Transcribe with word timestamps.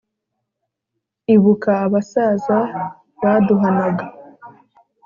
Ibuka 1.35 1.71
abasaza 1.85 2.57
baduhanaga 3.21 4.05